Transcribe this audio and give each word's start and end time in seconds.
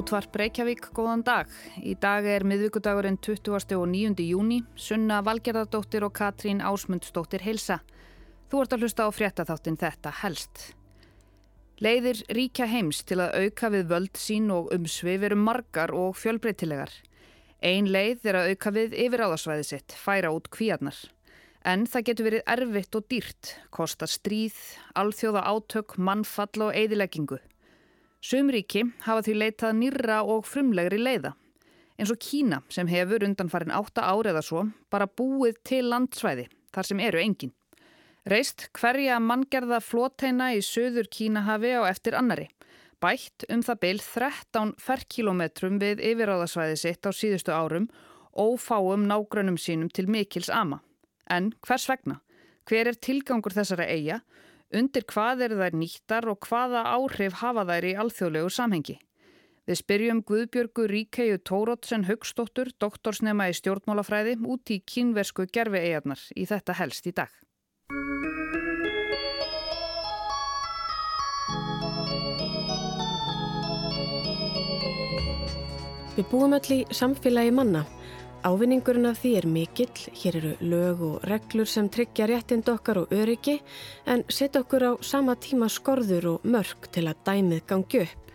Útvarp 0.00 0.36
Reykjavík, 0.38 0.86
góðan 0.96 1.20
dag. 1.26 1.48
Í 1.84 1.92
dag 2.00 2.24
er 2.24 2.40
miðvíkudagurinn 2.48 3.18
20. 3.20 3.74
og 3.76 3.88
9. 3.90 4.22
júni. 4.24 4.62
Sunna 4.72 5.18
Valgerðardóttir 5.26 6.06
og 6.06 6.14
Katrín 6.16 6.62
Ásmundsdóttir 6.64 7.44
heilsa. 7.44 7.82
Þú 8.48 8.62
ert 8.62 8.76
að 8.76 8.86
hlusta 8.86 9.04
á 9.04 9.10
fréttaþáttin 9.12 9.76
þetta 9.82 10.14
helst. 10.22 10.62
Leiðir 11.84 12.22
ríkja 12.32 12.70
heims 12.70 13.02
til 13.04 13.20
að 13.20 13.44
auka 13.44 13.72
við 13.76 13.92
völd 13.92 14.22
sín 14.22 14.48
og 14.54 14.72
umsvið 14.72 15.20
veru 15.26 15.40
margar 15.42 15.92
og 15.92 16.16
fjölbreytilegar. 16.16 16.96
Ein 17.60 17.92
leið 17.92 18.24
er 18.32 18.40
að 18.40 18.54
auka 18.54 18.74
við 18.78 18.96
yfiráðasvæði 19.04 19.68
sitt, 19.68 19.92
færa 19.92 20.32
út 20.32 20.48
kvíarnar. 20.48 20.96
En 21.60 21.84
það 21.84 22.08
getur 22.08 22.30
verið 22.30 22.48
erfitt 22.56 22.96
og 22.96 23.04
dýrt, 23.12 23.54
kosta 23.68 24.08
stríð, 24.08 24.56
alþjóða 24.96 25.44
átök, 25.44 26.00
mannfall 26.00 26.70
og 26.70 26.72
eðileggingu. 26.72 27.42
Sumríki 28.20 28.84
hafa 29.06 29.24
því 29.24 29.36
leitað 29.40 29.78
nýra 29.78 30.18
og 30.28 30.44
frumlegri 30.44 30.98
leiða. 31.00 31.32
Eins 32.00 32.12
og 32.12 32.20
Kína 32.20 32.60
sem 32.72 32.88
hefur 32.88 33.24
undanfarin 33.24 33.72
átta 33.72 34.04
árið 34.08 34.34
eða 34.34 34.42
svo 34.44 34.66
bara 34.92 35.08
búið 35.08 35.56
til 35.64 35.86
landsvæði 35.88 36.46
þar 36.72 36.88
sem 36.88 37.00
eru 37.00 37.20
engin. 37.20 37.52
Reist 38.28 38.68
hverja 38.76 39.16
manngerða 39.24 39.80
flóteina 39.80 40.50
í 40.52 40.60
söður 40.64 41.08
Kínahafi 41.08 41.72
á 41.80 41.88
eftir 41.88 42.16
annari. 42.16 42.50
Bætt 43.00 43.46
um 43.48 43.62
það 43.64 43.80
byl 43.80 44.00
13 44.04 44.74
ferrkilometrum 44.76 45.78
við 45.80 46.02
yfiráðasvæði 46.04 46.76
sitt 46.76 47.08
á 47.08 47.10
síðustu 47.16 47.56
árum 47.56 47.88
og 48.36 48.58
fáum 48.60 49.06
nágrunum 49.08 49.56
sínum 49.56 49.88
til 49.88 50.08
mikils 50.12 50.52
ama. 50.52 50.82
En 51.28 51.54
hvers 51.64 51.88
vegna? 51.88 52.20
Hver 52.68 52.92
er 52.92 53.00
tilgangur 53.00 53.56
þessara 53.56 53.88
eiga? 53.88 54.20
Undir 54.70 55.02
hvað 55.02 55.40
eru 55.48 55.56
þær 55.58 55.74
nýttar 55.74 56.26
og 56.30 56.46
hvaða 56.46 56.84
áhrif 56.94 57.40
hafa 57.40 57.64
þær 57.66 57.86
í 57.88 57.94
alþjóðlegu 58.04 58.50
samhengi? 58.54 58.94
Við 59.66 59.78
spyrjum 59.80 60.20
Guðbjörgu 60.22 60.84
Ríkeiu 60.86 61.40
Tórótsen 61.42 62.06
Högstóttur, 62.06 62.70
doktorsnema 62.78 63.48
í 63.50 63.56
stjórnmálafræði, 63.58 64.36
út 64.46 64.70
í 64.70 64.78
kínversku 64.86 65.48
gerfi 65.50 65.82
eigarnar 65.82 66.22
í 66.38 66.46
þetta 66.46 66.78
helst 66.78 67.10
í 67.10 67.14
dag. 67.18 67.34
Við 76.14 76.26
búum 76.30 76.54
öll 76.54 76.76
í 76.78 76.84
samfélagi 76.94 77.50
manna 77.58 77.88
Ávinningurinn 78.40 79.04
af 79.04 79.18
því 79.20 79.30
er 79.36 79.46
mikill, 79.52 80.04
hér 80.16 80.36
eru 80.38 80.50
lög 80.64 81.00
og 81.04 81.24
reglur 81.28 81.68
sem 81.68 81.90
tryggja 81.92 82.24
réttind 82.30 82.70
okkar 82.72 83.02
og 83.02 83.10
öryggi 83.12 83.58
en 84.08 84.22
setja 84.32 84.62
okkur 84.64 84.86
á 84.88 84.92
sama 85.04 85.34
tíma 85.36 85.68
skorður 85.68 86.28
og 86.30 86.46
mörg 86.48 86.88
til 86.88 87.04
að 87.10 87.20
dæmið 87.26 87.66
gangi 87.68 88.00
upp. 88.06 88.30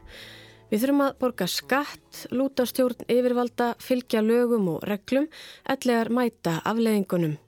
Við 0.70 0.84
þurfum 0.84 1.02
að 1.08 1.18
borga 1.24 1.48
skatt, 1.50 2.22
lúta 2.30 2.68
stjórn 2.70 3.02
yfirvalda, 3.10 3.72
fylgja 3.82 4.22
lögum 4.22 4.70
og 4.76 4.86
reglum, 4.86 5.26
ellegar 5.66 6.14
mæta 6.14 6.60
afleðingunum. 6.62 7.40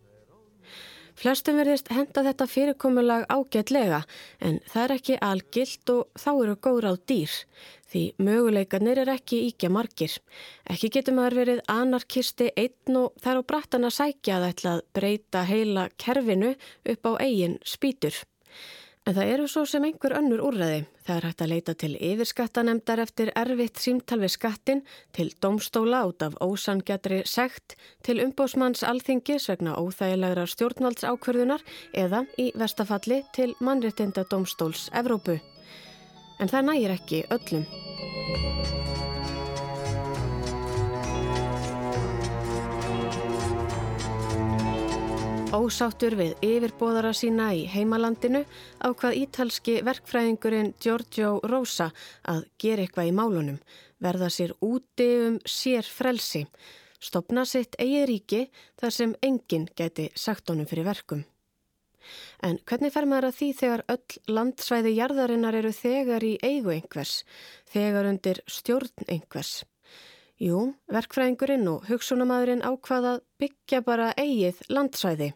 Flestum 1.18 1.58
verðist 1.58 1.88
henda 1.94 2.22
þetta 2.26 2.46
fyrirkomulag 2.46 3.24
ágætlega 3.34 4.04
en 4.42 4.60
það 4.70 4.84
er 4.84 4.92
ekki 4.98 5.16
algilt 5.26 5.90
og 5.94 6.10
þá 6.14 6.30
eru 6.34 6.58
góð 6.62 6.84
ráð 6.86 7.00
dýr 7.10 7.38
því 7.92 8.04
möguleikarnir 8.22 9.02
er 9.04 9.12
ekki 9.16 9.44
íkja 9.50 9.72
margir. 9.74 10.16
Ekki 10.70 10.92
getur 10.98 11.18
maður 11.18 11.40
verið 11.42 11.62
anarkisti 11.72 12.50
einn 12.56 13.02
og 13.02 13.14
það 13.22 13.34
er 13.34 13.44
á 13.44 13.50
brattan 13.52 13.88
að 13.88 13.98
sækja 14.00 14.40
að 14.40 14.50
ætla 14.52 14.74
að 14.78 14.88
breyta 14.98 15.46
heila 15.48 15.88
kerfinu 15.98 16.56
upp 16.94 17.10
á 17.10 17.12
eigin 17.24 17.62
spýtur. 17.66 18.26
En 19.08 19.16
það 19.16 19.30
eru 19.32 19.46
svo 19.48 19.62
sem 19.64 19.86
einhver 19.88 20.18
önnur 20.18 20.42
úrræði. 20.50 20.82
Það 21.08 21.16
er 21.16 21.26
hægt 21.30 21.42
að 21.46 21.52
leita 21.54 21.76
til 21.80 21.94
yfirskattanemdar 22.10 23.00
eftir 23.00 23.32
erfitt 23.40 23.80
símtal 23.80 24.20
við 24.20 24.34
skattin, 24.34 24.82
til 25.16 25.30
domstóla 25.40 26.04
út 26.10 26.26
af 26.28 26.36
ósangjadri 26.44 27.22
sekt, 27.24 27.78
til 28.04 28.20
umbósmanns 28.26 28.84
alþingis 28.84 29.48
vegna 29.48 29.80
óþægilegra 29.80 30.44
stjórnvaldsákverðunar 30.52 31.64
eða 31.96 32.26
í 32.36 32.52
vestafalli 32.60 33.24
til 33.32 33.54
mannréttinda 33.64 34.28
domstóls 34.28 34.90
Evrópu. 34.92 35.40
En 36.38 36.50
það 36.52 36.66
nægir 36.70 36.94
ekki 36.94 37.24
öllum. 37.34 37.66
Ósáttur 45.58 46.14
við 46.20 46.34
yfirbóðara 46.44 47.14
sína 47.16 47.48
í 47.56 47.64
heimalandinu 47.72 48.44
á 48.84 48.88
hvað 48.92 49.16
ítalski 49.24 49.78
verkfræðingurinn 49.88 50.74
Giorgio 50.84 51.38
Rosa 51.48 51.88
að 52.28 52.44
gera 52.62 52.84
eitthvað 52.84 53.10
í 53.10 53.16
málunum, 53.16 53.58
verða 54.04 54.28
sér 54.30 54.54
úti 54.62 55.08
um 55.24 55.40
sér 55.48 55.88
frelsi, 55.88 56.44
stopna 57.00 57.48
sitt 57.48 57.80
eigi 57.80 58.04
ríki 58.12 58.44
þar 58.78 58.98
sem 59.00 59.18
enginn 59.24 59.66
geti 59.74 60.12
sagt 60.14 60.52
honum 60.52 60.70
fyrir 60.70 60.86
verkum. 60.92 61.26
En 62.44 62.60
hvernig 62.70 62.94
fer 62.94 63.08
maður 63.10 63.30
að 63.30 63.38
því 63.40 63.48
þegar 63.62 63.84
öll 63.94 64.36
landsvæði 64.38 64.94
jarðarinnar 64.98 65.58
eru 65.60 65.72
þegar 65.76 66.26
í 66.26 66.36
eigu 66.44 66.74
einhvers, 66.76 67.24
þegar 67.72 68.10
undir 68.12 68.42
stjórn 68.48 69.08
einhvers? 69.08 69.64
Jú, 70.38 70.76
verkfræðingurinn 70.94 71.66
og 71.72 71.88
hugsunamaðurinn 71.90 72.62
ákvaða 72.62 73.16
byggja 73.42 73.82
bara 73.82 74.12
eigið 74.14 74.60
landsvæði, 74.70 75.32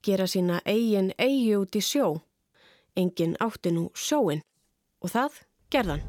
gera 0.00 0.24
sína 0.24 0.62
eigin 0.64 1.12
eigi 1.20 1.58
út 1.58 1.76
í 1.76 1.82
sjó. 1.84 2.14
Engin 2.96 3.36
átti 3.44 3.74
nú 3.76 3.90
sjóin 3.92 4.40
og 5.04 5.12
það 5.12 5.42
gerðan. 5.70 6.06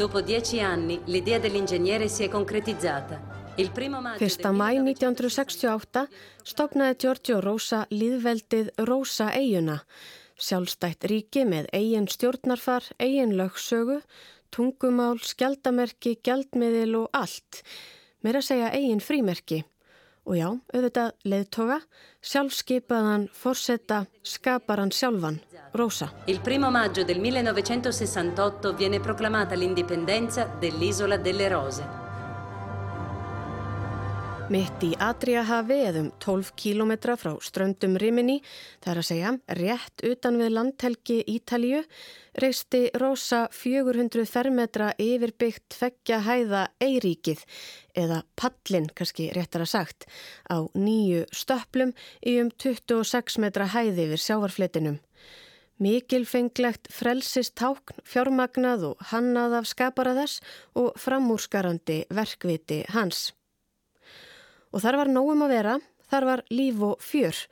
Dopo 0.00 0.24
dieci 0.24 0.62
anni 0.64 0.96
l'idea 1.06 1.38
dell'ingegnere 1.38 2.08
si 2.08 2.24
è 2.24 2.28
concretizzata. 2.32 3.29
Fyrsta 3.60 4.52
mæ 4.56 4.70
1968 4.80 6.06
stopnaði 6.48 6.96
Giorgio 7.02 7.40
Rosa 7.44 7.82
líðveldið 7.92 8.70
Rosa 8.88 9.26
eiguna, 9.36 9.82
sjálfstætt 10.40 11.04
ríki 11.10 11.44
með 11.44 11.68
eigin 11.76 12.08
stjórnarfar, 12.08 12.86
eigin 12.96 13.36
lögsögu, 13.36 13.98
tungumál, 14.54 15.20
skjaldamerki, 15.20 16.16
gjaldmiðil 16.24 17.02
og 17.02 17.12
allt. 17.12 17.60
Meira 18.24 18.40
segja 18.40 18.72
eigin 18.72 19.04
frímerki. 19.04 19.62
Og 20.24 20.36
já, 20.36 20.48
auðvitað 20.72 21.14
leðtoga, 21.28 21.80
sjálfskeipaðan, 22.24 23.28
forsetta, 23.32 24.06
skapar 24.24 24.80
hann 24.80 24.92
sjálfan, 24.92 25.40
Rosa. 25.76 26.10
Il 26.26 26.40
primo 26.40 26.70
maggio 26.70 27.04
del 27.04 27.20
1968 27.20 28.76
viene 28.76 29.00
proclamata 29.00 29.56
l'indipendenza 29.56 30.48
dell'isola 30.60 31.20
delle 31.20 31.48
Rose. 31.52 31.99
Mitt 34.50 34.82
í 34.82 34.88
Adriahafi 34.98 35.76
eðum 35.86 36.08
12 36.18 36.48
kílometra 36.58 37.14
frá 37.14 37.36
ströndum 37.38 37.92
Rimini, 38.02 38.40
það 38.82 38.90
er 38.90 38.98
að 38.98 39.06
segja 39.06 39.30
rétt 39.60 40.02
utan 40.08 40.40
við 40.40 40.50
landhelgi 40.56 41.18
Ítalju, 41.36 41.84
reisti 42.42 42.80
Rosa 42.98 43.44
400 43.54 44.26
fermetra 44.26 44.90
yfirbyggt 44.98 45.78
feggja 45.78 46.18
hæða 46.26 46.64
Eiríkið, 46.82 47.46
eða 47.94 48.24
Pallin 48.34 48.90
kannski 48.90 49.30
réttar 49.38 49.68
að 49.68 49.72
sagt, 49.76 50.10
á 50.50 50.66
nýju 50.74 51.28
stöplum 51.30 51.94
í 52.26 52.40
um 52.42 52.50
26 52.50 53.38
metra 53.46 53.70
hæði 53.70 54.10
yfir 54.10 54.26
sjávarfletinum. 54.26 54.98
Mikilfenglegt 55.78 56.90
frelsist 56.90 57.54
tákn, 57.54 58.02
fjármagnað 58.02 58.90
og 58.90 59.10
hannað 59.14 59.60
af 59.62 59.70
skapara 59.70 60.18
þess 60.18 60.42
og 60.74 60.96
framúrskarandi 60.98 62.08
verkviti 62.10 62.88
hans. 62.90 63.28
Og 64.70 64.82
þar 64.84 65.00
var 65.02 65.10
nógum 65.10 65.44
að 65.46 65.54
vera, 65.56 65.76
þar 66.10 66.26
var 66.28 66.42
líf 66.50 66.82
og 66.86 67.02
fjör. 67.02 67.44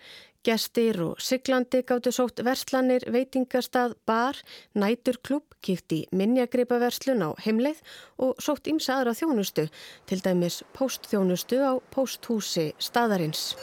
Gestir 0.47 0.97
og 1.03 1.19
siglandi 1.21 1.83
gáttu 1.83 2.13
sótt 2.15 2.41
verslanir, 2.47 3.03
veitingastað, 3.11 3.97
bar, 4.07 4.39
næturklub, 4.79 5.43
kýft 5.61 5.93
í 5.93 5.99
minnjagreipaverslun 6.15 7.25
á 7.27 7.31
heimleið 7.43 7.83
og 8.23 8.39
sótt 8.41 8.71
ímsa 8.71 9.01
aðra 9.01 9.17
þjónustu, 9.19 9.67
til 10.07 10.21
dæmis 10.23 10.63
póstþjónustu 10.79 11.59
á 11.59 11.73
pósthúsi 11.93 12.71
staðarins. 12.79 13.57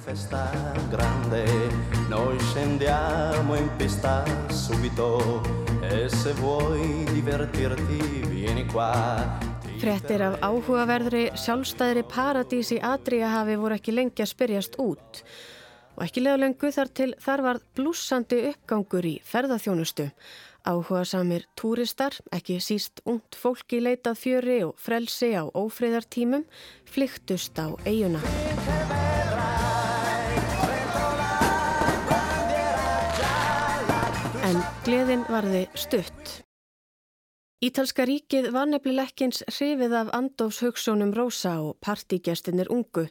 festa 0.00 0.50
grande 0.90 1.44
noi 2.08 2.38
scendiamo 2.40 3.54
in 3.54 3.68
pista 3.76 4.24
subito 4.48 5.69
e 5.90 6.08
se 6.08 6.32
vuoi 6.40 7.04
divertirti 7.12 8.00
vieni 8.30 8.66
qua. 8.70 8.90
Frettir 9.80 10.22
af 10.22 10.36
áhugaverðri 10.44 11.30
sjálfstæðri 11.38 12.04
paradís 12.10 12.74
í 12.76 12.82
Adriahafi 12.84 13.56
voru 13.60 13.78
ekki 13.78 13.94
lengi 13.96 14.22
að 14.24 14.32
spyrjast 14.34 14.78
út. 14.82 15.24
Og 15.96 16.04
ekki 16.06 16.22
lega 16.22 16.40
lengu 16.40 16.70
þar 16.72 16.92
til 16.94 17.10
þar 17.20 17.42
var 17.46 17.64
blúsandi 17.76 18.44
uppgangur 18.52 19.08
í 19.08 19.18
ferðarþjónustu 19.24 20.10
Áhuga 20.60 21.06
samir 21.08 21.46
túristar, 21.56 22.18
ekki 22.36 22.58
síst 22.60 23.00
ungt 23.08 23.38
fólki 23.38 23.80
leitað 23.80 24.20
fjöri 24.20 24.58
og 24.66 24.74
frelsi 24.76 25.32
á 25.32 25.48
ófriðartímum, 25.48 26.44
flyktust 26.84 27.56
á 27.56 27.72
eiguna. 27.88 28.20
Gleðin 34.90 35.20
varði 35.30 35.60
stutt. 35.78 36.30
Ítalska 37.62 38.02
ríkið 38.08 38.48
var 38.50 38.66
nefnileg 38.66 39.12
ekkins 39.12 39.44
hrifið 39.46 39.92
af 39.94 40.08
Andófs 40.16 40.58
hugssónum 40.64 41.12
Rósa 41.14 41.52
og 41.62 41.76
partígjastinir 41.84 42.66
ungu. 42.74 43.04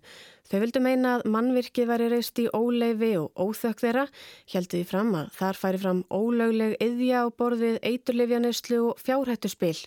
Þau 0.50 0.58
vildu 0.66 0.82
meina 0.84 1.14
að 1.14 1.30
mannvirkið 1.32 1.88
væri 1.88 2.10
reist 2.12 2.42
í 2.44 2.50
óleifi 2.52 3.14
og 3.22 3.32
óþökk 3.40 3.84
þeirra, 3.86 4.04
heldur 4.52 4.82
því 4.82 4.90
fram 4.90 5.14
að 5.22 5.30
þar 5.38 5.62
færi 5.62 5.82
fram 5.86 6.02
ólögleg 6.12 6.76
yðja 6.84 7.24
á 7.24 7.26
borðið 7.40 7.80
eiturlifjaneyslu 7.94 8.82
og 8.90 9.00
fjárhættuspil. 9.06 9.80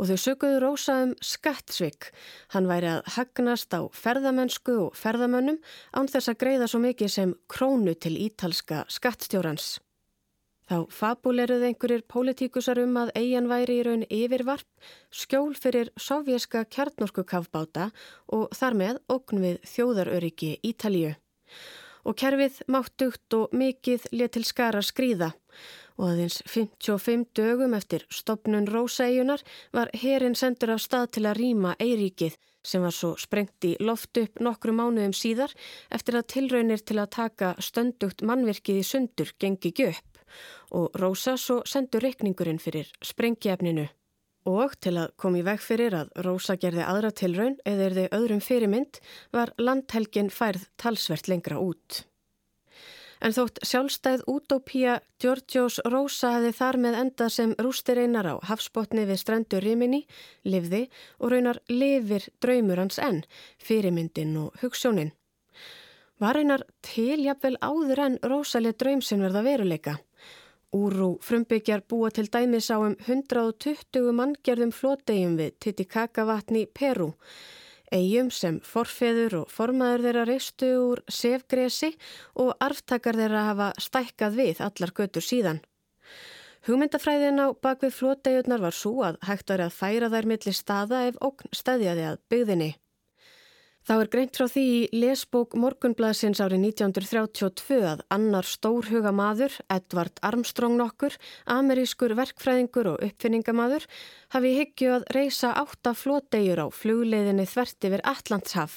Og 0.00 0.08
þau 0.08 0.16
sökuðu 0.24 0.64
Rósa 0.64 0.98
um 1.04 1.14
skattsvik. 1.20 2.14
Hann 2.56 2.70
væri 2.70 2.94
að 2.94 3.12
hagnast 3.18 3.76
á 3.76 3.84
ferðamennsku 3.92 4.78
og 4.86 4.96
ferðamönnum 4.96 5.60
án 5.92 6.08
þess 6.08 6.32
að 6.32 6.40
greiða 6.46 6.72
svo 6.72 6.80
mikið 6.86 7.14
sem 7.18 7.36
krónu 7.52 7.98
til 8.00 8.16
ítalska 8.16 8.86
skattstjórans. 8.88 9.76
Þá 10.70 10.84
fabuleruð 10.94 11.64
einhverjir 11.66 12.04
pólitíkusar 12.06 12.78
um 12.78 12.92
að 13.00 13.08
eigin 13.18 13.48
væri 13.50 13.80
í 13.80 13.84
raun 13.88 14.04
yfirvarp, 14.06 14.68
skjól 15.10 15.56
fyrir 15.58 15.88
sovjerska 15.98 16.62
kjarnorku 16.70 17.24
kafbáta 17.26 17.88
og 18.30 18.52
þar 18.54 18.76
með 18.78 19.00
okn 19.10 19.40
við 19.42 19.56
þjóðaröryggi 19.66 20.50
Ítalíu. 20.70 21.16
Og 22.06 22.14
kerfið 22.22 22.60
máttugt 22.70 23.34
og 23.34 23.50
mikið 23.50 24.06
letil 24.14 24.44
skara 24.46 24.78
skrýða 24.86 25.32
og 25.98 26.12
aðeins 26.12 26.38
55 26.46 27.26
dögum 27.34 27.74
eftir 27.76 28.06
stopnun 28.14 28.70
Rósaeigunar 28.70 29.42
var 29.74 29.90
herin 30.04 30.38
sendur 30.38 30.76
af 30.76 30.84
stað 30.86 31.10
til 31.16 31.24
að 31.26 31.40
rýma 31.42 31.74
Eiríkið 31.82 32.38
sem 32.62 32.84
var 32.84 32.94
svo 32.94 33.16
sprengt 33.18 33.66
í 33.66 33.74
loft 33.82 34.16
upp 34.22 34.38
nokkru 34.38 34.72
mánuðum 34.76 35.16
síðar 35.16 35.52
eftir 35.90 36.16
að 36.20 36.30
tilraunir 36.36 36.86
til 36.86 37.00
að 37.02 37.12
taka 37.18 37.52
stöndugt 37.58 38.22
mannvirkið 38.22 38.80
í 38.80 38.86
sundur 38.86 39.34
gengi 39.40 39.74
göpp 39.74 40.09
og 40.70 40.96
Rósa 41.00 41.36
svo 41.38 41.60
sendur 41.66 42.04
reikningurinn 42.04 42.60
fyrir 42.62 42.90
sprengjefninu. 43.04 43.88
Og 44.48 44.76
til 44.80 44.96
að 44.96 45.12
komi 45.20 45.42
veg 45.44 45.60
fyrir 45.60 45.94
að 45.96 46.12
Rósa 46.24 46.56
gerði 46.60 46.86
aðra 46.86 47.10
tilraun 47.12 47.58
eða 47.68 47.88
er 47.88 47.96
þið 47.98 48.14
öðrum 48.16 48.44
fyrirmynd 48.44 49.00
var 49.36 49.52
landhelgin 49.60 50.30
færð 50.32 50.64
talsvert 50.80 51.28
lengra 51.28 51.60
út. 51.60 52.04
En 53.20 53.34
þótt 53.36 53.60
sjálfstæð 53.68 54.22
útópía 54.32 54.94
Georgios 55.20 55.76
Rósa 55.84 56.32
hefði 56.38 56.52
þar 56.56 56.78
með 56.80 56.98
endað 57.02 57.32
sem 57.34 57.50
rústir 57.60 58.00
einar 58.00 58.30
á 58.32 58.34
hafsbótni 58.48 59.04
við 59.04 59.20
strendur 59.20 59.60
Rimini, 59.60 60.06
livði 60.48 60.86
og 61.20 61.34
raunar 61.34 61.60
lifir 61.68 62.30
draumur 62.40 62.80
hans 62.80 62.96
enn, 62.96 63.20
fyrirmyndin 63.60 64.32
og 64.40 64.56
hugssjónin. 64.62 65.12
Var 66.20 66.36
einar 66.40 66.64
tiljafvel 66.84 67.58
áður 67.60 68.06
en 68.06 68.16
Rósaleg 68.24 68.80
draum 68.80 69.04
sem 69.04 69.20
verða 69.20 69.44
veruleika? 69.44 69.98
Úrú 70.70 71.16
frumbyggjar 71.18 71.80
búa 71.90 72.12
til 72.14 72.28
dæmis 72.30 72.68
á 72.70 72.78
um 72.78 72.94
120 72.94 74.12
manngjörðum 74.14 74.70
flótegjum 74.70 75.32
við 75.40 75.56
Titicaca 75.58 76.22
vatni 76.28 76.62
Peru. 76.66 77.08
Eyjum 77.90 78.28
sem 78.30 78.60
forfeður 78.62 79.34
og 79.40 79.50
formaður 79.50 80.04
þeirra 80.04 80.26
reistu 80.28 80.68
úr 80.78 81.02
sefgresi 81.10 81.90
og 82.38 82.52
arftakar 82.62 83.18
þeirra 83.18 83.48
hafa 83.48 83.72
stækkað 83.82 84.38
við 84.38 84.60
allar 84.68 84.94
götur 84.94 85.26
síðan. 85.26 85.58
Hugmyndafræðin 86.68 87.42
á 87.42 87.46
bakvið 87.50 87.96
flótegjurnar 87.96 88.62
var 88.62 88.76
svo 88.76 88.94
að 89.08 89.18
hægt 89.26 89.50
var 89.50 89.64
að 89.66 89.74
færa 89.74 90.12
þær 90.14 90.30
millir 90.30 90.54
staða 90.54 91.02
ef 91.08 91.18
okn 91.18 91.50
stæðjaði 91.50 92.06
að 92.12 92.22
byggðinni. 92.30 92.70
Þá 93.88 93.94
er 93.96 94.08
greint 94.12 94.36
frá 94.36 94.44
því 94.44 94.62
í 94.70 94.80
lesbók 94.92 95.54
Morgunblæsins 95.56 96.40
árið 96.44 96.66
1932 96.68 97.78
að 97.88 98.02
annar 98.12 98.44
stórhuga 98.44 99.12
maður, 99.16 99.54
Edvard 99.72 100.20
Armstrong 100.26 100.76
nokkur, 100.76 101.16
amerískur 101.48 102.12
verkfræðingur 102.18 102.90
og 102.92 103.06
uppfinningamadur, 103.06 103.86
hafi 104.36 104.50
higgju 104.58 104.92
að 104.98 105.06
reysa 105.16 105.54
átta 105.62 105.94
flótegjur 105.96 106.60
á 106.60 106.66
flugleiðinni 106.68 107.48
þvert 107.48 107.88
yfir 107.88 108.04
Allandshaf. 108.12 108.76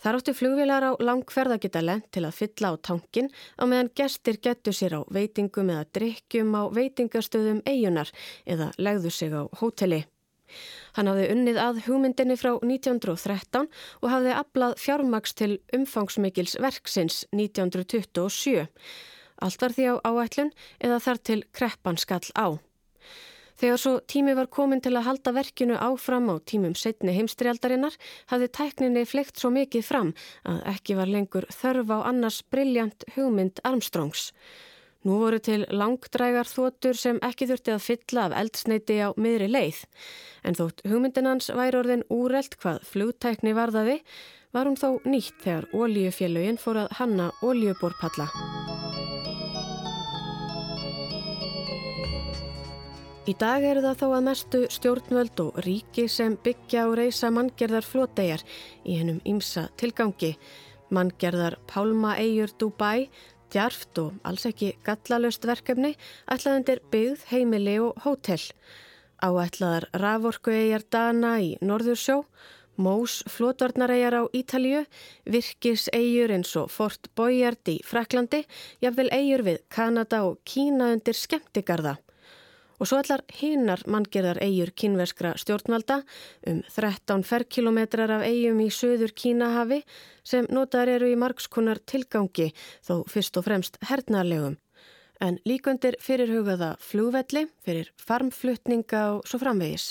Það 0.00 0.16
áttu 0.16 0.32
flugvilar 0.32 0.86
á 0.88 0.92
langferðagitale 0.96 1.98
til 2.08 2.22
að 2.24 2.38
fylla 2.38 2.70
á 2.72 2.74
tankin 2.80 3.28
á 3.60 3.68
meðan 3.68 3.90
gestir 3.92 4.38
getur 4.40 4.72
sér 4.72 4.96
á 4.96 5.00
veitingum 5.12 5.68
eða 5.74 5.84
drikkjum 5.98 6.56
á 6.56 6.62
veitingastöðum 6.72 7.60
eigunar 7.68 8.08
eða 8.48 8.70
legðu 8.80 9.12
sig 9.12 9.36
á 9.36 9.44
hóteli. 9.60 10.06
Hann 10.96 11.10
hafði 11.10 11.28
unnið 11.34 11.60
að 11.62 11.82
hugmyndinni 11.86 12.38
frá 12.40 12.52
1913 12.56 13.68
og 14.00 14.08
hafði 14.12 14.34
aflað 14.36 14.78
fjármaks 14.82 15.36
til 15.38 15.52
umfangsmikils 15.76 16.56
verksins 16.62 17.22
1927. 17.36 18.66
Allt 19.40 19.62
var 19.62 19.76
því 19.76 19.86
á 19.92 19.94
áætlun 20.04 20.50
eða 20.80 20.98
þar 21.04 21.22
til 21.30 21.40
kreppan 21.56 22.00
skall 22.00 22.26
á. 22.36 22.60
Þegar 23.60 23.76
svo 23.76 23.92
tími 24.08 24.32
var 24.32 24.48
komin 24.48 24.80
til 24.80 24.94
að 24.96 25.04
halda 25.04 25.32
verkinu 25.36 25.76
áfram 25.76 26.30
á 26.32 26.40
tímum 26.48 26.72
setni 26.72 27.12
heimstrialdarinnar 27.12 27.96
hafði 28.32 28.48
tækninni 28.56 29.02
fleikt 29.04 29.36
svo 29.36 29.50
mikið 29.52 29.84
fram 29.84 30.14
að 30.48 30.62
ekki 30.72 30.96
var 30.96 31.12
lengur 31.12 31.44
þörf 31.52 31.92
á 31.92 31.98
annars 32.08 32.40
brilljant 32.48 33.04
hugmynd 33.16 33.60
Armstrongs. 33.68 34.30
Nú 35.00 35.16
voru 35.16 35.38
til 35.40 35.62
langdrægar 35.72 36.44
þotur 36.44 36.98
sem 37.00 37.18
ekki 37.24 37.46
þurfti 37.48 37.72
að 37.72 37.84
fylla 37.86 38.26
af 38.28 38.34
eldsneiti 38.36 38.98
á 39.00 39.08
miðri 39.16 39.46
leið. 39.48 39.78
En 40.44 40.58
þótt 40.58 40.82
hugmyndinans 40.84 41.48
væri 41.56 41.80
orðin 41.80 42.04
úrelt 42.12 42.58
hvað 42.60 42.82
flugtækni 42.90 43.54
varðaði, 43.56 43.96
var 44.52 44.68
hún 44.68 44.76
þó 44.76 45.00
nýtt 45.08 45.40
þegar 45.40 45.70
ólíufélögin 45.72 46.60
fór 46.60 46.82
að 46.82 46.92
hanna 47.00 47.30
ólíuborpalla. 47.40 48.28
Í 53.30 53.36
dag 53.40 53.64
eru 53.64 53.80
það 53.84 53.98
þó 54.00 54.06
að 54.10 54.22
mestu 54.26 54.62
stjórnvöld 54.74 55.40
og 55.46 55.58
ríki 55.64 56.08
sem 56.12 56.36
byggja 56.44 56.86
og 56.90 56.96
reysa 56.98 57.28
manngerðar 57.32 57.86
flótegar 57.86 58.44
í 58.84 59.00
hennum 59.00 59.20
ímsa 59.24 59.68
tilgangi. 59.80 60.34
Manngerðar 60.90 61.60
Pálma 61.70 62.16
Eyjur 62.18 62.50
Dubai 62.58 63.06
djarft 63.52 63.98
og 64.02 64.14
alls 64.26 64.46
ekki 64.48 64.74
gallalöst 64.86 65.44
verkefni 65.48 65.96
ætlaðandir 66.30 66.80
byggð, 66.92 67.26
heimili 67.32 67.76
og 67.82 67.98
hótel. 68.04 68.40
Áætlaðar 69.20 69.90
raforkuegjar 70.00 70.86
Dana 70.90 71.34
í 71.44 71.52
Norðursjó, 71.60 72.22
Mós 72.80 73.20
flótvarnaregjar 73.28 74.14
á 74.16 74.22
Ítalju, 74.32 74.86
virkiseigjur 75.28 76.32
eins 76.32 76.54
og 76.56 76.70
Fort 76.72 77.10
Boyard 77.18 77.68
í 77.68 77.76
Fraklandi, 77.84 78.46
jafnvel 78.80 79.10
eigjur 79.12 79.44
við 79.44 79.58
Kanada 79.68 80.22
og 80.24 80.38
Kína 80.48 80.94
undir 80.94 81.18
skemmtigarða. 81.18 81.98
Og 82.80 82.88
svo 82.88 82.96
allar 83.02 83.20
hinnar 83.36 83.82
manngerðar 83.84 84.40
eigjur 84.40 84.72
kínveskra 84.72 85.34
stjórnvalda 85.40 86.00
um 86.48 86.62
13 86.64 87.26
ferkilometrar 87.28 88.14
af 88.16 88.24
eigjum 88.24 88.62
í 88.64 88.70
söður 88.72 89.12
Kínahafi 89.12 89.82
sem 90.24 90.48
notaður 90.48 90.94
eru 90.96 91.10
í 91.12 91.18
margskunnar 91.20 91.82
tilgangi 91.84 92.48
þó 92.80 93.02
fyrst 93.12 93.36
og 93.36 93.44
fremst 93.50 93.76
hernarlegum. 93.90 94.56
En 95.20 95.36
líkundir 95.44 95.98
fyrirhugaða 96.00 96.78
flúvelli, 96.80 97.44
fyrir 97.60 97.90
farmflutninga 98.00 99.02
og 99.18 99.26
svo 99.28 99.42
framvegis. 99.42 99.90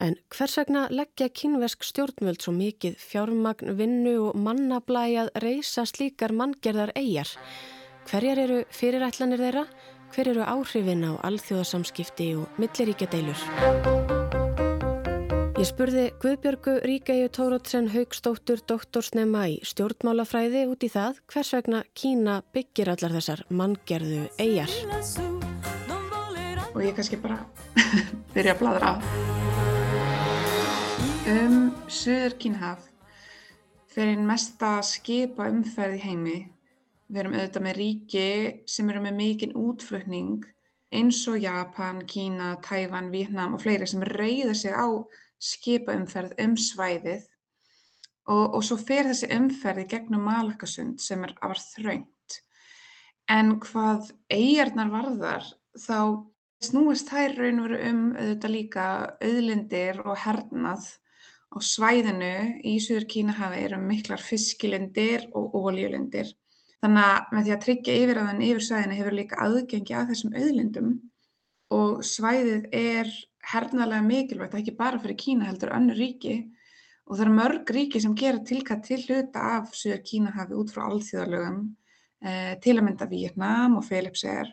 En 0.00 0.18
hvers 0.32 0.56
vegna 0.56 0.86
leggja 0.92 1.30
kínvesk 1.32 1.84
stjórnvöld 1.84 2.44
svo 2.44 2.52
mikið 2.56 3.00
fjármagn, 3.00 3.72
vinnu 3.76 4.14
og 4.28 4.36
mannablæjað 4.36 5.32
reysa 5.44 5.86
slíkar 5.88 6.36
manngerðar 6.36 6.92
eigjar? 6.96 7.32
Hverjar 8.08 8.40
eru 8.44 8.60
fyrirætlanir 8.72 9.40
þeirra? 9.44 9.64
Hver 10.14 10.30
eru 10.32 10.42
áhrifin 10.42 11.06
á 11.06 11.12
alþjóðasamskipti 11.26 12.32
og 12.40 12.60
milliríkjadeilur. 12.60 13.40
Ég 15.60 15.68
spurði 15.68 16.06
Guðbjörgu 16.22 16.78
Ríkæju 16.88 17.28
Tórótsen 17.36 17.90
Haugstóttur 17.92 18.62
doktorsnema 18.64 19.42
í 19.52 19.58
stjórnmálafræði 19.68 20.62
út 20.72 20.86
í 20.86 20.88
það 20.88 21.18
hvers 21.28 21.50
vegna 21.52 21.82
Kína 21.92 22.38
byggir 22.54 22.88
allar 22.94 23.12
þessar 23.18 23.42
manngerðu 23.52 24.22
eigjar. 24.40 24.72
Og 26.70 26.80
ég 26.80 26.96
kannski 26.96 27.18
bara 27.20 27.42
byrja 28.34 28.54
að 28.54 28.62
bladra 28.62 28.94
á. 28.94 28.94
Um 31.28 31.68
Suður 31.92 32.38
Kínhaf 32.40 32.88
fyrir 33.92 34.22
mesta 34.24 34.78
skipa 34.86 35.50
umferð 35.52 35.98
í 35.98 36.02
heimi 36.06 36.38
Við 37.10 37.24
erum 37.24 37.32
auðvitað 37.34 37.64
með 37.66 37.78
ríki 37.80 38.26
sem 38.70 38.90
eru 38.92 39.00
með 39.02 39.16
mikinn 39.18 39.54
útflutning 39.58 40.44
eins 40.94 41.18
og 41.30 41.40
Japan, 41.42 42.04
Kína, 42.06 42.52
Tæfan, 42.62 43.10
Vietnam 43.10 43.56
og 43.56 43.64
fleiri 43.64 43.88
sem 43.90 44.04
reyða 44.06 44.54
sig 44.54 44.74
á 44.74 44.86
skipaumferð 45.42 46.36
um 46.44 46.54
svæðið. 46.54 47.24
Og, 48.30 48.44
og 48.54 48.62
svo 48.62 48.76
fer 48.78 49.08
þessi 49.08 49.30
umferði 49.34 49.88
gegnum 49.90 50.22
Malakasund 50.28 51.02
sem 51.02 51.24
er 51.26 51.34
afar 51.40 51.58
þraungt. 51.64 52.36
En 53.26 53.56
hvað 53.64 54.12
eigarnar 54.30 54.92
varðar 54.92 55.48
þá 55.78 55.98
snúist 56.62 57.10
þær 57.10 57.34
raun 57.40 57.62
og 57.62 57.70
veru 57.70 57.80
um 57.88 58.04
auðvitað 58.12 58.54
líka 58.54 58.84
auðlindir 59.18 60.02
og 60.04 60.18
hernað. 60.28 60.86
Á 61.50 61.58
svæðinu 61.58 62.34
í 62.62 62.76
Suður 62.78 63.08
Kínahafi 63.10 63.64
eru 63.66 63.80
miklar 63.82 64.22
fiskilindir 64.22 65.26
og 65.34 65.58
ólíulindir 65.58 66.30
Þannig 66.80 67.06
að 67.06 67.32
með 67.36 67.46
því 67.46 67.54
að 67.54 67.64
tryggja 67.64 67.96
yfirraðan 68.02 68.44
yfir 68.44 68.64
svæðinu 68.64 68.98
hefur 68.98 69.16
líka 69.16 69.40
aðgengi 69.44 69.96
að 69.96 70.12
þessum 70.12 70.36
auðlindum 70.36 70.92
og 71.76 72.04
svæðið 72.06 72.70
er 72.76 73.10
hernalega 73.50 74.06
mikilvægt, 74.06 74.56
ekki 74.58 74.76
bara 74.78 75.00
fyrir 75.00 75.18
Kína 75.20 75.50
heldur 75.50 75.74
önnur 75.76 75.98
ríki 76.00 76.38
og 77.06 77.16
það 77.16 77.24
eru 77.26 77.34
mörg 77.36 77.72
ríki 77.74 78.00
sem 78.02 78.14
gera 78.16 78.40
tilkall 78.46 78.80
til 78.86 79.00
hluta 79.02 79.42
af 79.58 79.74
Suður 79.76 80.00
Kínahafi 80.06 80.56
út 80.56 80.72
frá 80.72 80.86
alþjóðalögum, 80.86 81.60
eh, 82.22 82.54
til 82.62 82.76
að 82.78 82.84
mynda 82.86 83.08
Vietnám 83.10 83.76
og 83.76 83.84
Philipseyjar. 83.88 84.52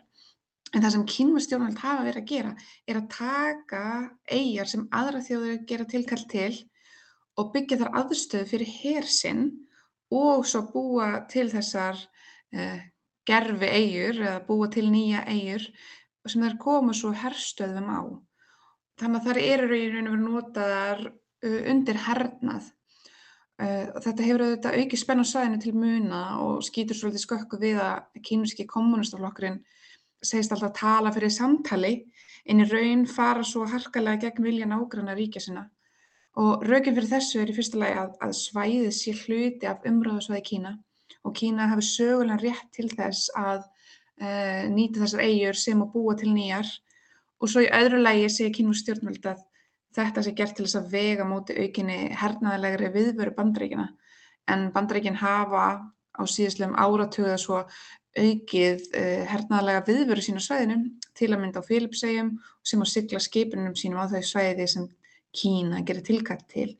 En 0.74 0.82
það 0.82 0.92
sem 0.92 1.04
kínvastjórnvöld 1.14 1.78
hafa 1.80 2.04
verið 2.04 2.22
að 2.22 2.30
gera 2.32 2.56
er 2.86 2.96
að 3.00 3.08
taka 3.14 3.84
eigjar 4.28 4.68
sem 4.68 4.88
aðra 4.92 5.22
þjóður 5.24 5.66
gera 5.66 5.84
tilkall 5.84 6.24
til 6.28 6.52
og 7.38 7.52
byggja 7.54 7.78
þar 7.78 7.94
aðstöðu 8.02 8.48
fyrir 8.50 8.74
hersinn 8.82 9.44
og 10.10 10.44
svo 10.44 10.66
búa 10.72 11.26
til 11.30 11.48
þessar 11.52 11.96
gerfi 13.28 13.68
eigur 13.68 14.22
eða 14.22 14.40
búa 14.46 14.68
til 14.72 14.86
nýja 14.92 15.24
eigur 15.28 15.64
sem 16.28 16.44
þær 16.44 16.56
koma 16.60 16.94
svo 16.96 17.12
herstöðum 17.16 17.88
á. 17.88 18.00
Þannig 18.98 19.20
að 19.20 19.28
þar 19.28 19.40
eru 19.44 19.78
í 19.78 19.86
raun 19.92 20.10
og 20.10 20.14
veru 20.14 20.24
notaðar 20.24 21.04
uh, 21.08 21.60
undir 21.72 22.00
hernað. 22.04 22.68
Uh, 23.58 23.88
þetta 24.04 24.26
hefur 24.26 24.44
auðvitað 24.44 24.78
aukið 24.82 25.02
spenn 25.02 25.24
á 25.24 25.26
sæðinu 25.30 25.60
til 25.62 25.74
muna 25.78 26.22
og 26.44 26.60
skýtur 26.66 26.98
svolítið 26.98 27.24
skökku 27.24 27.60
við 27.62 27.80
að 27.82 28.20
kínurski 28.26 28.68
kommunistaflokkurinn 28.70 29.62
segist 30.22 30.52
alltaf 30.52 30.72
að 30.72 30.78
tala 30.80 31.14
fyrir 31.14 31.32
samtali 31.34 31.94
en 32.48 32.62
í 32.62 32.68
raun 32.68 33.06
fara 33.10 33.44
svo 33.46 33.66
harkalega 33.70 34.28
gegn 34.28 34.46
vilja 34.46 34.68
nágranna 34.68 35.14
ríkja 35.18 35.42
sinna. 35.42 35.68
Og 36.38 36.62
raukinn 36.66 36.94
fyrir 36.94 37.10
þessu 37.10 37.40
er 37.42 37.50
í 37.50 37.54
fyrsta 37.56 37.80
lagi 37.80 37.98
að, 38.02 38.12
að 38.22 38.36
svæðið 38.38 38.92
sé 38.94 39.14
hluti 39.24 39.70
af 39.70 39.86
umröðasvæði 39.88 40.44
Kína 40.46 40.76
og 41.26 41.34
Kína 41.36 41.68
hafi 41.72 41.86
sögulega 41.86 42.40
rétt 42.42 42.70
til 42.76 42.88
þess 42.92 43.30
að 43.36 43.62
uh, 43.64 44.64
nýta 44.72 45.02
þessar 45.02 45.24
eigur 45.26 45.58
sem 45.58 45.82
að 45.82 45.92
búa 45.94 46.16
til 46.18 46.32
nýjar 46.34 46.70
og 47.38 47.50
svo 47.50 47.62
í 47.64 47.70
öðru 47.74 48.02
lagi 48.02 48.28
segir 48.32 48.56
kínum 48.58 48.76
stjórnvöld 48.76 49.30
að 49.32 49.44
þetta 49.98 50.24
sé 50.24 50.34
gert 50.38 50.56
til 50.56 50.66
þess 50.66 50.80
að 50.80 50.90
vega 50.94 51.26
móti 51.28 51.56
aukinni 51.58 52.00
hernaðalegri 52.18 52.90
viðvöru 52.94 53.34
bandreikina 53.36 53.88
en 54.48 54.68
bandreikin 54.74 55.18
hafa 55.18 55.64
á 56.18 56.22
síðastlegum 56.26 56.76
áratöðu 56.78 57.38
svo 57.38 57.62
aukið 58.18 58.86
uh, 58.96 59.24
hernaðalega 59.30 59.84
viðvöru 59.86 60.24
sín 60.24 60.40
á 60.40 60.42
svæðinum 60.42 60.86
til 61.18 61.32
að 61.32 61.42
mynda 61.42 61.62
á 61.62 61.68
Filipsegjum 61.68 62.32
sem 62.66 62.82
að 62.82 62.92
sykla 62.94 63.22
skipinum 63.22 63.76
sínum 63.78 64.02
á 64.02 64.10
þau 64.10 64.22
svæði 64.24 64.66
sem 64.70 64.88
Kína 65.38 65.82
gerir 65.84 66.02
tilkætt 66.06 66.46
til. 66.48 66.70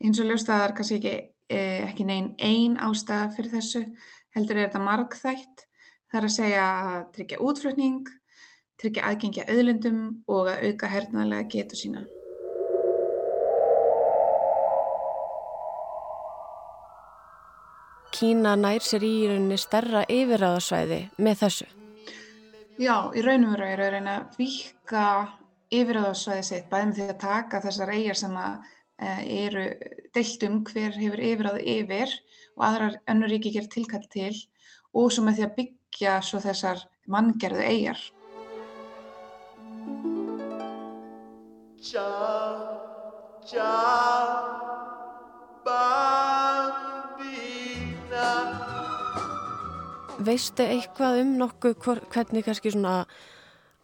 Eins 0.00 0.18
og 0.20 0.30
ljóst 0.30 0.48
að 0.48 0.56
það 0.56 0.64
er 0.64 0.74
kannski 0.76 0.96
ekki, 0.96 1.12
eh, 1.12 1.26
ekki 1.52 2.06
negin 2.06 2.34
ein 2.42 2.76
ástæða 2.82 3.30
fyrir 3.36 3.52
þessu, 3.54 3.82
heldur 4.36 4.58
er 4.58 4.68
þetta 4.68 4.82
markþætt. 4.84 5.66
Það 6.10 6.20
er 6.20 6.28
að 6.28 6.34
segja 6.36 6.66
að 6.66 7.00
tryggja 7.16 7.40
útflutning, 7.42 8.12
tryggja 8.80 9.08
aðgengja 9.08 9.48
auðlundum 9.50 10.04
og 10.30 10.52
að 10.52 10.68
auka 10.68 10.90
hernaðlega 10.92 11.50
getu 11.54 11.78
sína. 11.78 12.06
Kína 18.16 18.54
nær 18.56 18.80
sér 18.80 19.04
í 19.04 19.26
rauninni 19.28 19.58
stærra 19.60 20.06
yfirráðasvæði 20.08 21.00
með 21.20 21.42
þessu? 21.42 21.66
Já, 22.80 23.10
í 23.12 23.24
raunum 23.24 23.52
veru 23.52 23.66
er 23.66 23.82
að 23.82 23.92
reyna 23.92 24.14
að 24.20 24.38
vika 24.40 25.02
yfirráðasvæði 25.74 26.46
sitt 26.48 26.70
bæðið 26.70 26.86
með 26.88 26.96
því 26.96 27.08
að 27.10 27.20
taka 27.24 27.60
þessar 27.66 27.92
eigjar 27.92 28.20
sem 28.20 28.38
að, 28.40 28.56
eru 28.98 29.64
deilt 30.16 30.44
um 30.48 30.62
hver 30.64 30.94
hefur 30.96 31.20
yfirráð 31.20 31.58
yfir 31.60 32.12
og 32.56 32.64
aðrar 32.68 33.00
önnur 33.10 33.32
ríki 33.32 33.52
gerir 33.52 33.68
tilkall 33.68 34.06
til 34.12 34.34
og 34.96 35.12
svo 35.12 35.24
með 35.26 35.40
því 35.40 35.46
að 35.46 35.56
byggja 35.58 36.20
svo 36.24 36.40
þessar 36.40 36.84
manngerðu 37.06 37.62
eigjar. 37.66 38.00
Veistu 50.26 50.64
eitthvað 50.64 51.20
um 51.22 51.36
nokkuð 51.38 51.76
hvernig 52.10 52.46
kannski 52.48 52.72
svona 52.72 53.04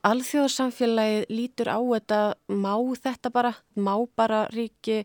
alþjóðarsamfélagið 0.07 1.31
lítur 1.31 1.71
á 1.71 1.79
þetta, 1.79 2.21
má 2.49 2.75
þetta 2.99 3.31
bara, 3.35 3.53
má 3.77 3.95
bara 4.19 4.45
ríki 4.51 5.03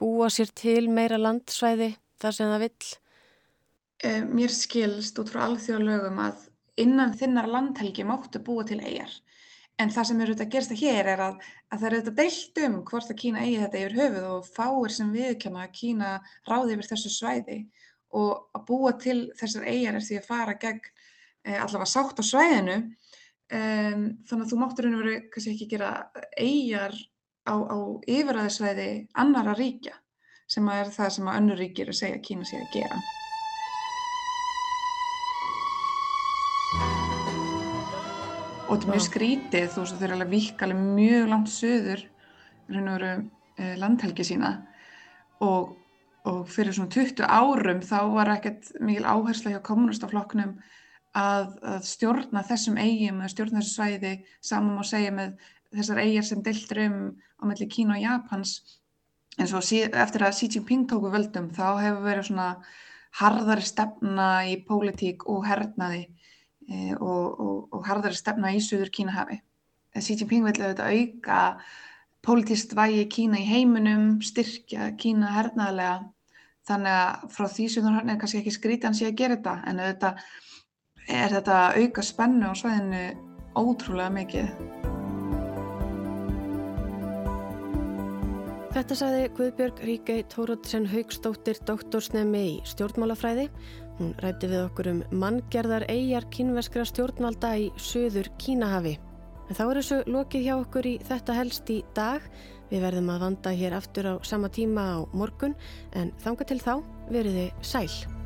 búa 0.00 0.30
sér 0.32 0.52
til 0.56 0.88
meira 0.88 1.18
landsvæði 1.20 1.92
þar 2.20 2.36
sem 2.36 2.52
það 2.52 2.64
vill? 2.64 2.92
Eh, 4.00 4.22
mér 4.24 4.52
skilst 4.54 5.18
út 5.20 5.32
frá 5.32 5.44
alþjóðalögum 5.44 6.22
að 6.24 6.46
innan 6.80 7.12
þinnar 7.16 7.50
landhelgi 7.50 8.06
máttu 8.08 8.40
búa 8.44 8.64
til 8.64 8.80
eigjar. 8.80 9.12
En 9.80 9.92
það 9.92 10.08
sem 10.08 10.20
eru 10.20 10.34
þetta 10.34 10.46
að 10.46 10.54
gersta 10.54 10.76
hér 10.76 11.08
er 11.14 11.22
að, 11.24 11.36
að 11.72 11.78
það 11.82 11.86
eru 11.88 12.00
þetta 12.00 12.16
deilt 12.16 12.58
um 12.66 12.78
hvort 12.88 13.12
að 13.12 13.20
Kína 13.20 13.44
eigi 13.44 13.60
þetta 13.62 13.80
yfir 13.80 13.96
höfuð 13.96 14.26
og 14.30 14.48
fáir 14.48 14.94
sem 14.96 15.12
viðkjanna 15.14 15.62
að 15.64 15.76
Kína 15.78 16.10
ráði 16.48 16.76
yfir 16.76 16.90
þessu 16.90 17.12
svæði 17.14 17.58
og 18.20 18.56
að 18.56 18.66
búa 18.68 18.92
til 19.00 19.20
þessar 19.38 19.68
eigjar 19.70 19.96
er 19.96 20.04
því 20.04 20.18
að 20.18 20.28
fara 20.28 20.56
gegn 20.60 20.82
e, 20.84 21.54
allavega 21.54 21.88
sátt 21.88 22.20
á 22.20 22.24
svæðinu 22.26 22.76
um, 23.56 24.04
þannig 24.28 24.44
að 24.44 24.50
þú 24.52 24.58
máttur 24.60 24.88
einhvern 24.88 25.08
veginn 25.08 25.30
kannski 25.32 25.54
ekki 25.54 25.70
gera 25.70 25.90
eigjar 26.38 26.94
á, 27.46 27.54
á 27.54 27.78
yfiræðisvæði 28.06 28.90
annara 29.22 29.54
ríkja 29.58 29.96
sem 30.50 30.68
að 30.70 30.82
er 30.82 30.92
það 30.96 31.10
sem 31.16 31.30
að 31.30 31.40
önnur 31.40 31.60
ríkir 31.62 31.90
að 31.92 31.98
segja 32.00 32.18
að 32.18 32.24
Kína 32.26 32.46
sé 32.48 32.60
að 32.60 32.72
gera. 32.74 33.00
Og 38.70 38.76
þetta 38.76 38.86
er 38.86 38.92
mjög 38.94 39.04
skrítið, 39.06 39.68
þú 39.74 39.82
veist, 39.82 39.98
þau 39.98 40.06
eru 40.06 40.16
alveg 40.16 40.32
vikkalið 40.34 40.82
mjög 41.00 41.28
langt 41.30 41.50
söður, 41.50 42.02
raun 42.70 42.90
og 42.90 42.98
veru 42.98 43.12
eh, 43.58 43.76
landhelgi 43.82 44.26
sína 44.26 44.54
og 45.42 45.76
og 46.28 46.48
fyrir 46.52 46.74
svona 46.76 46.92
20 46.92 47.24
árum 47.24 47.80
þá 47.84 47.98
var 48.12 48.30
ekkert 48.34 48.70
mikil 48.84 49.06
áhersla 49.08 49.54
hjá 49.54 49.60
kommunistaflokknum 49.64 50.58
að, 51.16 51.56
að 51.62 51.86
stjórna 51.88 52.42
þessum 52.46 52.78
eigum 52.78 53.22
eða 53.22 53.32
stjórna 53.32 53.62
þessu 53.62 53.74
svæði 53.74 54.12
saman 54.40 54.78
og 54.78 54.86
segja 54.88 55.14
með 55.14 55.34
þessar 55.74 56.02
eigir 56.04 56.26
sem 56.26 56.42
deiltur 56.42 56.82
um 56.86 57.00
á 57.40 57.42
melli 57.48 57.66
Kína 57.70 57.96
og 57.96 58.04
Japans 58.04 58.54
en 59.38 59.48
svo 59.48 59.60
eftir 59.60 60.24
að 60.26 60.36
Xi 60.38 60.48
Jinping 60.54 60.86
tóku 60.90 61.10
völdum 61.12 61.50
þá 61.54 61.66
hefur 61.80 62.02
verið 62.04 62.26
svona 62.28 62.48
harðari 63.20 63.66
stefna 63.66 64.30
í 64.46 64.56
pólitík 64.66 65.26
og 65.30 65.46
hernaði 65.48 66.02
e, 66.68 66.94
og, 66.94 67.24
og, 67.40 67.56
og 67.74 67.86
harðari 67.86 68.18
stefna 68.18 68.52
í 68.54 68.60
Suður 68.62 68.92
Kínahafi. 68.94 69.40
Xi 69.96 70.18
Jinping 70.18 70.44
vil 70.46 70.58
auðvitað 70.58 70.98
auka 70.98 71.40
Pólitist 72.20 72.74
vægi 72.76 73.06
Kína 73.08 73.38
í 73.40 73.46
heiminum, 73.48 74.18
styrkja 74.20 74.90
Kína 75.00 75.30
hernaðlega, 75.32 76.10
þannig 76.68 76.96
að 76.98 77.30
frá 77.32 77.46
því 77.48 77.68
sem 77.72 77.86
þú 77.86 77.92
er 77.96 78.18
kannski 78.20 78.40
ekki 78.42 78.52
skrítið 78.52 78.88
hans 78.90 79.00
ég 79.00 79.14
að 79.14 79.20
gera 79.22 79.38
þetta, 79.38 79.54
en 79.70 79.80
auðvitað 79.80 80.26
er 81.10 81.34
þetta 81.34 81.58
auka 81.76 82.04
spennu 82.04 82.50
á 82.50 82.54
svæðinu 82.54 83.04
ótrúlega 83.58 84.12
mikið. 84.14 84.52
Þetta 88.70 88.96
saði 88.96 89.22
Guðbjörg 89.34 89.80
Ríkei 89.82 90.20
Tórótsen 90.30 90.84
Haugstóttir 90.92 91.58
doktorsnemi 91.66 92.42
í 92.46 92.52
stjórnmálafræði. 92.70 93.48
Hún 93.98 94.12
rætti 94.22 94.48
við 94.52 94.62
okkur 94.68 94.90
um 94.92 95.00
manngerðar 95.10 95.88
eigjar 95.90 96.28
kínveskra 96.30 96.86
stjórnvalda 96.86 97.50
í 97.58 97.66
söður 97.74 98.30
Kínahafi. 98.38 98.94
En 99.50 99.58
þá 99.58 99.64
er 99.66 99.80
þessu 99.80 99.98
lokið 100.06 100.46
hjá 100.46 100.54
okkur 100.60 100.86
í 100.86 100.94
þetta 101.10 101.36
helst 101.40 101.74
í 101.74 101.80
dag. 101.98 102.30
Við 102.70 102.86
verðum 102.86 103.10
að 103.10 103.26
vanda 103.26 103.56
hér 103.58 103.74
aftur 103.80 104.06
á 104.06 104.14
sama 104.22 104.48
tíma 104.54 104.86
á 104.94 104.98
morgun 105.18 105.58
en 105.98 106.14
þanga 106.22 106.46
til 106.46 106.60
þá 106.62 106.72
veriði 107.10 107.50
sæl. 107.66 108.19